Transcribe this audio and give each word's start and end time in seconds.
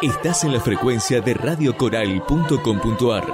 Estás 0.00 0.44
en 0.44 0.52
la 0.52 0.60
frecuencia 0.60 1.20
de 1.20 1.34
radiocoral.com.ar. 1.34 3.26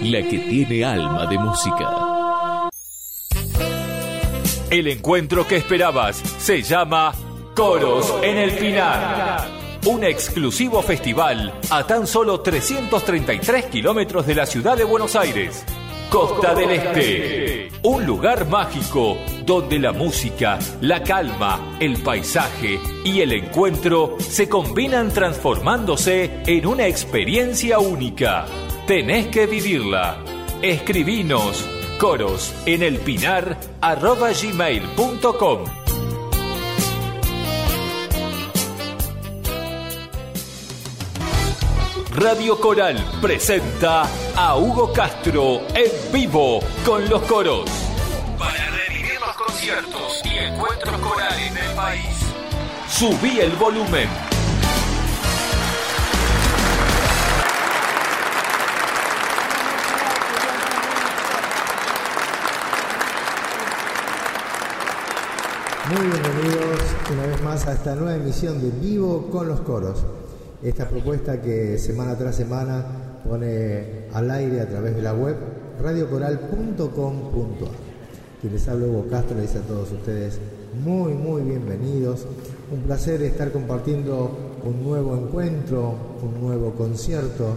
La 0.00 0.22
que 0.22 0.38
tiene 0.48 0.82
alma 0.82 1.26
de 1.26 1.36
música. 1.36 2.70
El 4.70 4.86
encuentro 4.86 5.46
que 5.46 5.56
esperabas 5.56 6.16
se 6.16 6.62
llama 6.62 7.12
Coros 7.54 8.14
en 8.22 8.38
el 8.38 8.52
Pinar. 8.52 9.46
Un 9.84 10.04
exclusivo 10.04 10.80
festival 10.80 11.52
a 11.68 11.86
tan 11.86 12.06
solo 12.06 12.40
333 12.40 13.66
kilómetros 13.66 14.26
de 14.26 14.36
la 14.36 14.46
ciudad 14.46 14.74
de 14.74 14.84
Buenos 14.84 15.14
Aires. 15.16 15.66
Costa 16.10 16.54
del 16.56 16.70
Este. 16.70 17.68
Un 17.84 18.04
lugar 18.04 18.48
mágico 18.48 19.16
donde 19.46 19.78
la 19.78 19.92
música, 19.92 20.58
la 20.80 21.04
calma, 21.04 21.76
el 21.78 22.02
paisaje 22.02 22.80
y 23.04 23.20
el 23.20 23.32
encuentro 23.32 24.16
se 24.18 24.48
combinan 24.48 25.10
transformándose 25.10 26.42
en 26.46 26.66
una 26.66 26.88
experiencia 26.88 27.78
única. 27.78 28.46
Tenés 28.88 29.28
que 29.28 29.46
vivirla. 29.46 30.18
Escribinos 30.60 31.64
coros 32.00 32.52
en 32.66 32.82
el 32.82 32.98
pinar 32.98 33.56
arroba 33.80 34.30
gmail.com. 34.32 35.79
Radio 42.12 42.58
Coral 42.58 42.96
presenta 43.22 44.02
a 44.34 44.56
Hugo 44.56 44.92
Castro 44.92 45.60
en 45.72 46.12
vivo 46.12 46.58
con 46.84 47.08
los 47.08 47.22
coros. 47.22 47.70
Para 48.36 48.68
revivir 48.70 49.20
los 49.20 49.36
conciertos 49.36 50.20
y 50.24 50.38
encuentros 50.38 51.00
corales 51.00 51.54
del 51.54 51.76
país. 51.76 52.02
Subí 52.88 53.38
el 53.38 53.52
volumen. 53.52 54.08
Muy 65.90 66.06
bienvenidos 66.08 66.80
una 67.12 67.26
vez 67.26 67.42
más 67.42 67.66
a 67.68 67.74
esta 67.74 67.94
nueva 67.94 68.16
emisión 68.16 68.60
de 68.60 68.70
Vivo 68.80 69.28
con 69.30 69.46
los 69.46 69.60
Coros. 69.60 70.04
Esta 70.62 70.86
propuesta 70.86 71.40
que 71.40 71.78
semana 71.78 72.18
tras 72.18 72.36
semana 72.36 72.84
pone 73.26 74.04
al 74.12 74.30
aire 74.30 74.60
a 74.60 74.68
través 74.68 74.94
de 74.94 75.00
la 75.00 75.14
web 75.14 75.34
radiocoral.com.ar. 75.82 77.70
Quien 78.42 78.52
les 78.52 78.68
habla 78.68 78.86
Hugo 78.86 79.06
Castro 79.08 79.36
le 79.36 79.42
dice 79.42 79.58
a 79.58 79.62
todos 79.62 79.90
ustedes 79.90 80.38
muy 80.84 81.14
muy 81.14 81.42
bienvenidos. 81.42 82.26
Un 82.70 82.80
placer 82.80 83.22
estar 83.22 83.52
compartiendo 83.52 84.60
un 84.62 84.84
nuevo 84.84 85.16
encuentro, 85.16 85.94
un 86.22 86.38
nuevo 86.42 86.72
concierto. 86.72 87.54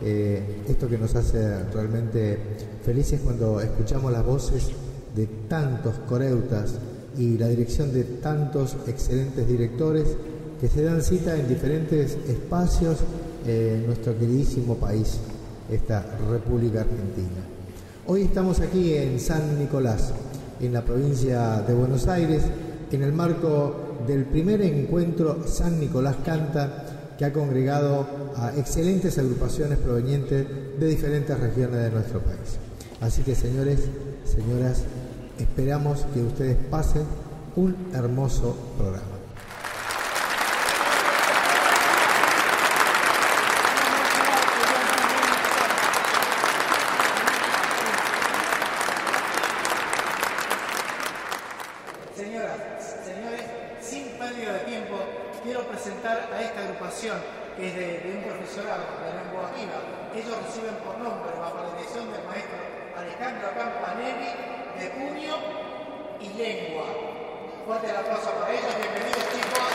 Eh, 0.00 0.62
esto 0.66 0.88
que 0.88 0.96
nos 0.96 1.14
hace 1.14 1.62
realmente 1.74 2.38
felices 2.82 3.20
cuando 3.22 3.60
escuchamos 3.60 4.10
las 4.10 4.24
voces 4.24 4.70
de 5.14 5.26
tantos 5.46 5.96
coreutas 6.08 6.76
y 7.18 7.36
la 7.36 7.48
dirección 7.48 7.92
de 7.92 8.04
tantos 8.04 8.78
excelentes 8.86 9.46
directores 9.46 10.16
que 10.60 10.68
se 10.68 10.82
dan 10.82 11.02
cita 11.02 11.36
en 11.36 11.48
diferentes 11.48 12.16
espacios 12.28 12.98
en 13.46 13.86
nuestro 13.86 14.18
queridísimo 14.18 14.76
país, 14.76 15.18
esta 15.70 16.04
República 16.30 16.80
Argentina. 16.80 17.42
Hoy 18.06 18.22
estamos 18.22 18.60
aquí 18.60 18.94
en 18.94 19.20
San 19.20 19.58
Nicolás, 19.58 20.12
en 20.60 20.72
la 20.72 20.84
provincia 20.84 21.60
de 21.62 21.74
Buenos 21.74 22.06
Aires, 22.08 22.42
en 22.90 23.02
el 23.02 23.12
marco 23.12 24.04
del 24.06 24.24
primer 24.24 24.62
encuentro 24.62 25.46
San 25.46 25.78
Nicolás 25.80 26.16
Canta, 26.24 27.14
que 27.18 27.24
ha 27.24 27.32
congregado 27.32 28.06
a 28.36 28.52
excelentes 28.56 29.18
agrupaciones 29.18 29.78
provenientes 29.78 30.46
de 30.78 30.86
diferentes 30.86 31.38
regiones 31.38 31.82
de 31.82 31.90
nuestro 31.90 32.20
país. 32.20 32.58
Así 33.00 33.22
que 33.22 33.34
señores, 33.34 33.80
señoras, 34.24 34.84
Esperamos 35.38 36.06
que 36.14 36.22
ustedes 36.22 36.56
pasen 36.70 37.04
un 37.56 37.90
hermoso 37.92 38.56
programa. 38.78 39.04
Señoras, 52.16 52.56
señores, 53.04 53.42
sin 53.82 54.08
pérdida 54.18 54.54
de 54.54 54.58
tiempo, 54.60 54.96
quiero 55.44 55.68
presentar 55.68 56.30
a 56.32 56.40
esta 56.40 56.60
agrupación 56.60 57.18
que 57.58 57.68
es 57.68 57.76
de, 57.76 58.16
un 58.16 58.22
profesorado 58.24 58.84
de 59.04 59.12
lengua 59.20 59.52
viva. 59.52 59.84
Ellos 60.16 60.46
reciben 60.46 60.76
por 60.76 60.96
nombre, 60.96 61.30
bajo 61.38 61.58
la 61.60 61.76
dirección 61.76 62.10
del 62.10 62.24
maestro 62.24 62.56
Alejandro 62.96 63.48
Campanelli, 63.52 64.56
de 64.78 64.90
puño 64.90 65.36
y 66.20 66.28
lengua. 66.36 66.84
Fuerte 67.64 67.90
el 67.90 67.96
aplauso 67.96 68.30
para 68.30 68.52
ellos, 68.52 68.76
bienvenidos 68.76 69.24
chicos. 69.32 69.68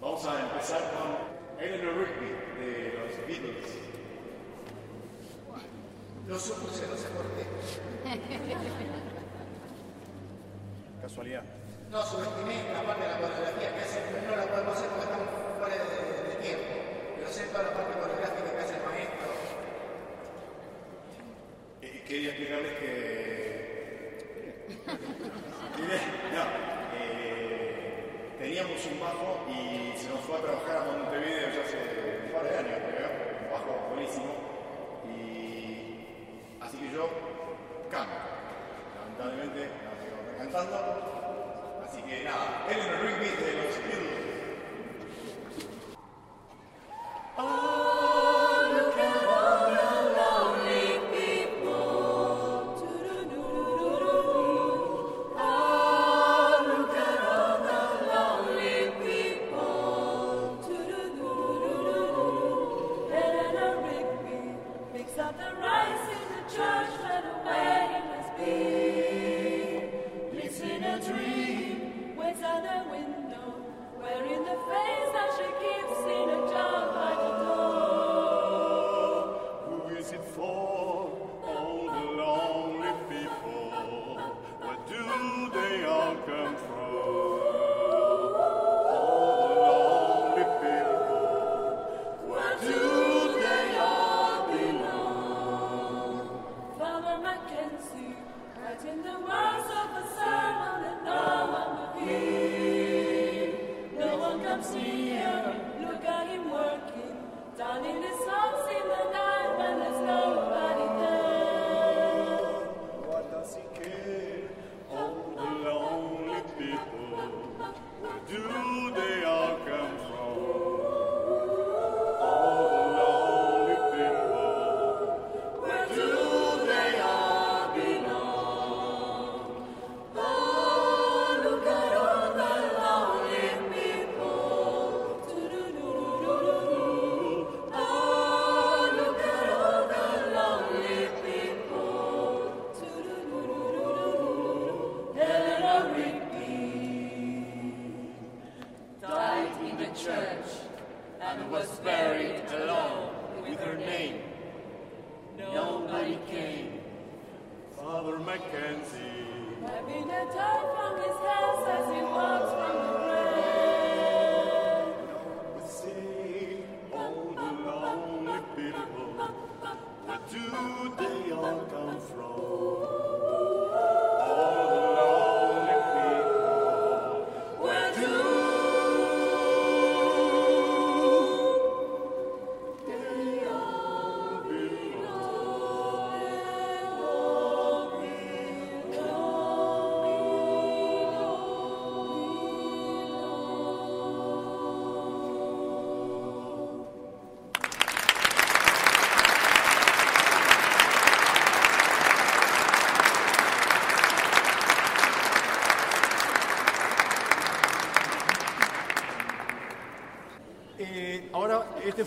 Vamos 0.00 0.26
a 0.26 0.40
empezar 0.40 0.80
con 0.94 1.62
Eleanor 1.62 1.94
Rigby 1.94 2.30
de 2.58 2.98
los 2.98 3.26
Beatles. 3.26 3.74
No 6.74 6.96
sé 6.96 7.06
por 7.14 7.26
qué. 7.36 7.44
Casualidad. 11.02 11.44
No 11.90 12.02
subestimé 12.02 12.72
la 12.72 12.82
parte 12.82 13.04
de 13.04 13.10
la 13.10 13.20
coreografía 13.20 13.74
que 13.74 13.80
hace, 13.80 14.00
no 14.26 14.34
la 14.34 14.42
podemos 14.42 14.74
hacer 14.74 14.88
porque 14.88 15.04
estamos 15.04 15.28
fuera 15.58 15.76
de, 15.76 15.84
sé 17.34 17.42
toda 17.46 17.64
la 17.64 17.72
parte 17.74 17.98
coreográfica 17.98 18.50
que 18.50 18.58
hace 18.62 18.74
el 18.74 18.82
maestro. 18.82 19.28
Eh, 21.82 22.02
quería 22.06 22.28
explicarles 22.30 22.72
que. 22.78 22.94
no, 26.34 26.42
eh, 26.98 28.36
teníamos 28.38 28.86
un 28.86 29.00
bajo 29.00 29.46
y 29.50 29.98
se 29.98 30.08
nos 30.10 30.20
fue 30.20 30.38
a 30.38 30.42
trabajar 30.42 30.76
a 30.76 30.84
Montevideo 30.84 31.50
ya 31.50 31.62
hace 31.62 31.78
un 32.26 32.32
par 32.32 32.44
de 32.44 32.58
años, 32.58 32.78
creo. 32.90 33.10
Un 33.44 33.50
bajo 33.52 33.70
buenísimo. 33.94 34.43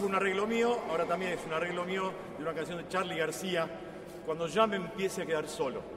Un 0.07 0.15
arreglo 0.15 0.47
mío, 0.47 0.79
ahora 0.89 1.05
también 1.05 1.33
es 1.33 1.45
un 1.45 1.51
arreglo 1.51 1.83
mío 1.83 2.13
de 2.37 2.43
una 2.43 2.53
canción 2.53 2.77
de 2.77 2.87
Charlie 2.87 3.17
García, 3.17 3.67
cuando 4.25 4.47
ya 4.47 4.65
me 4.65 4.77
empiece 4.77 5.21
a 5.21 5.25
quedar 5.25 5.47
solo. 5.47 5.96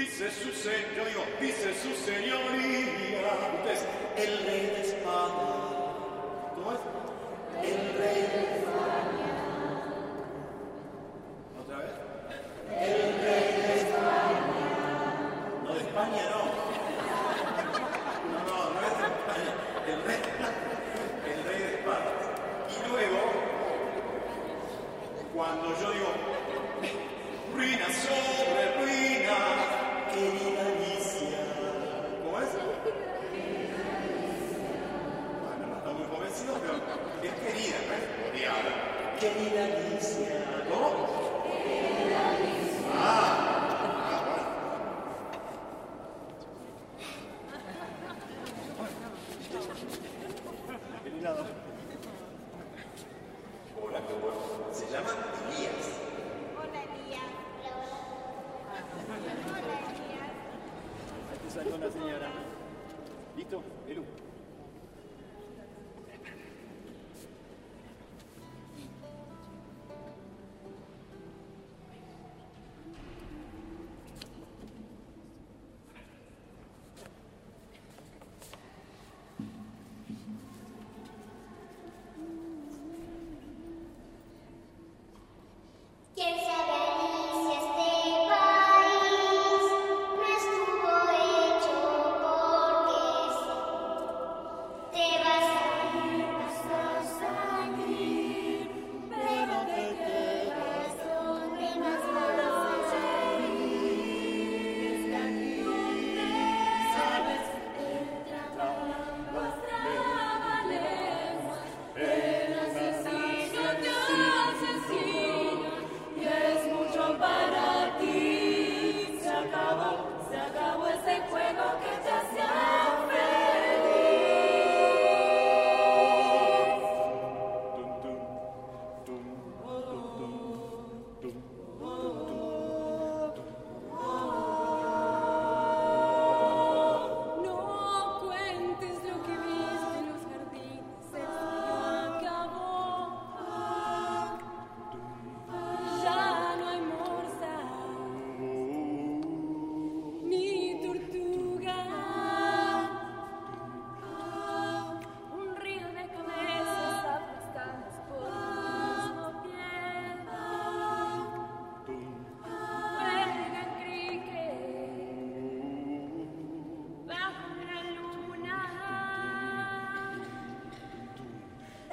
Dice 0.00 0.30
su 0.30 0.50
señor, 0.50 1.26
dice 1.42 1.74
su 1.74 1.94
señoría, 2.06 2.40
usted 3.52 3.74
es 4.16 4.28
el 4.28 4.46
rey 4.46 4.66
de 4.74 4.80
España. 4.80 5.69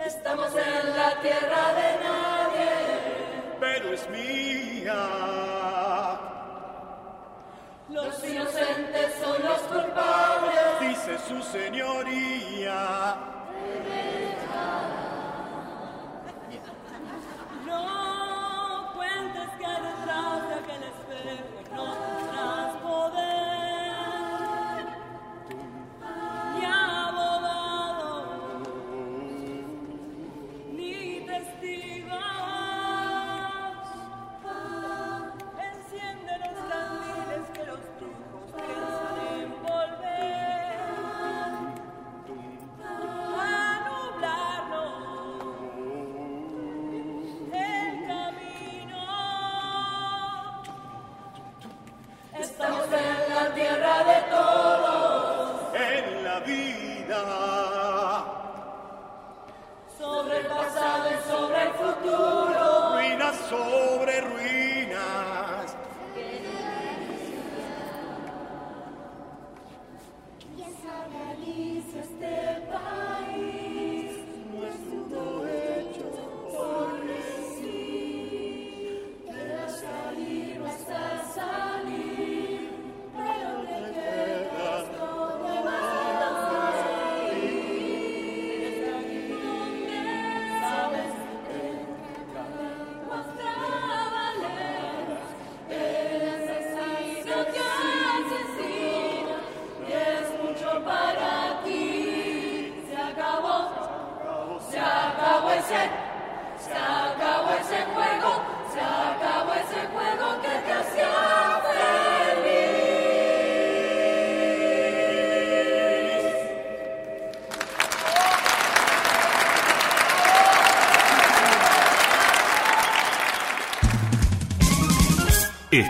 Estamos 0.07 0.51
en 0.55 0.95
la 0.95 1.19
tierra 1.21 1.73
de 1.73 1.89
nadie, 2.07 2.69
pero 3.59 3.93
es 3.93 4.09
mía. 4.09 5.03
Los 7.89 8.23
inocentes 8.23 9.15
son 9.21 9.43
los 9.43 9.59
culpables, 9.63 10.79
dice 10.79 11.17
su 11.27 11.41
señoría. 11.43 13.17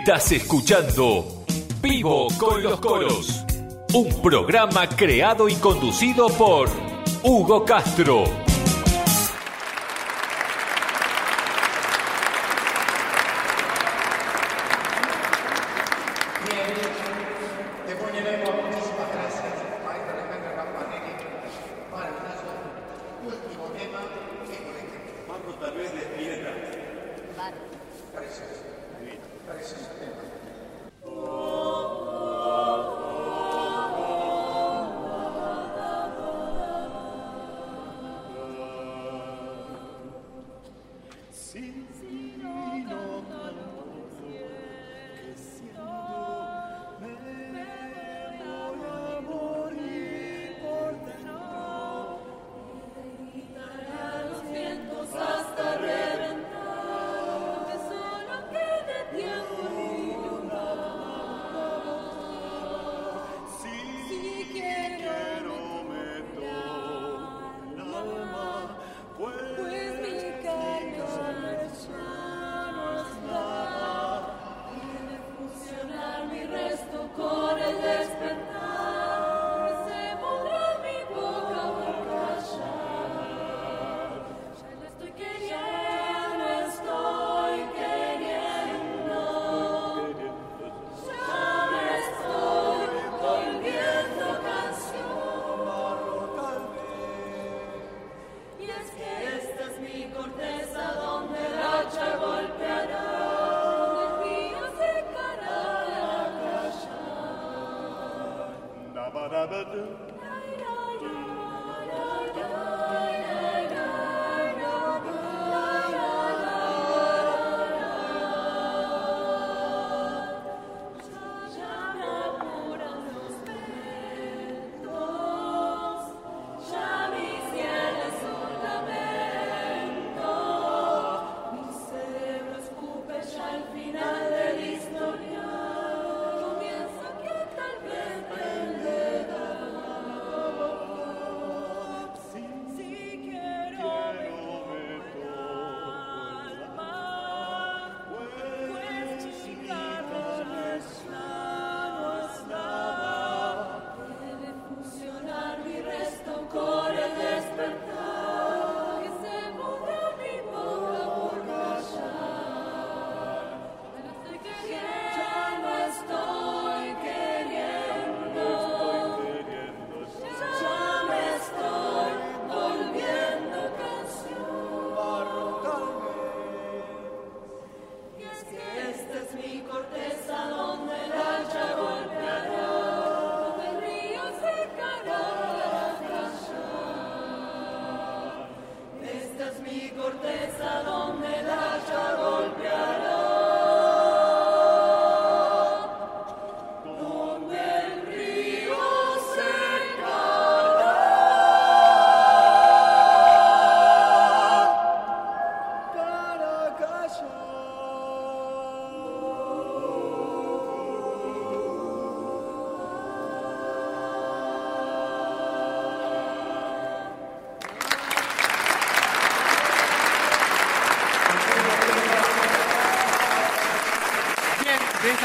Estás 0.08 0.32
escuchando 0.32 1.44
Vivo 1.82 2.30
con 2.38 2.64
los 2.64 2.80
Coros, 2.80 3.44
un 3.94 4.22
programa 4.22 4.88
creado 4.88 5.50
y 5.50 5.56
conducido 5.56 6.30
por 6.30 6.70
Hugo 7.24 7.66
Castro. 7.66 8.47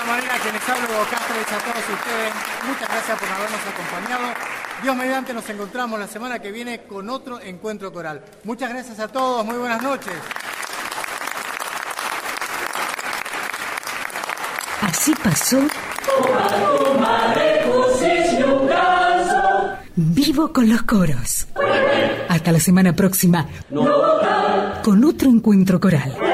César 0.03 0.17
Manera, 0.17 0.35
quienes 0.43 0.69
hablo, 0.69 0.85
a 0.85 1.59
todos 1.59 1.89
ustedes. 1.89 2.33
Muchas 2.67 2.89
gracias 2.89 3.19
por 3.19 3.29
habernos 3.29 3.61
acompañado. 3.67 4.35
Dios 4.83 4.97
mediante, 4.97 5.35
nos 5.35 5.49
encontramos 5.49 5.99
la 5.99 6.09
semana 6.09 6.39
que 6.41 6.51
viene 6.51 6.83
con 6.83 7.09
otro 7.09 7.41
encuentro 7.41 7.93
coral. 7.93 8.23
Muchas 8.45 8.71
gracias 8.71 8.99
a 8.99 9.09
todos, 9.09 9.45
muy 9.45 9.57
buenas 9.57 9.83
noches. 9.83 10.15
Así 14.81 15.15
pasó. 15.23 15.59
Vivo 19.95 20.53
con 20.53 20.69
los 20.69 20.83
coros. 20.83 21.47
Hasta 22.29 22.51
la 22.51 22.61
semana 22.61 22.93
próxima. 22.93 23.47
Con 24.83 25.05
otro 25.05 25.29
encuentro 25.29 25.79
coral. 25.79 26.32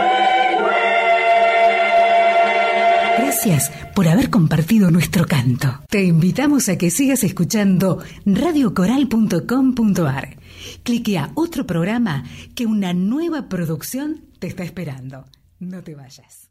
Gracias 3.44 3.70
por 3.94 4.08
haber 4.08 4.30
compartido 4.30 4.90
nuestro 4.90 5.24
canto. 5.24 5.80
Te 5.88 6.02
invitamos 6.02 6.68
a 6.68 6.76
que 6.76 6.90
sigas 6.90 7.22
escuchando 7.22 8.02
radiocoral.com.ar. 8.26 10.36
Clique 10.82 11.18
a 11.18 11.30
otro 11.36 11.64
programa 11.64 12.24
que 12.56 12.66
una 12.66 12.92
nueva 12.94 13.48
producción 13.48 14.24
te 14.40 14.48
está 14.48 14.64
esperando. 14.64 15.24
No 15.60 15.84
te 15.84 15.94
vayas. 15.94 16.50